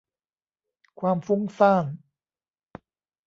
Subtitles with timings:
[0.99, 1.85] ความฟุ้งซ่าน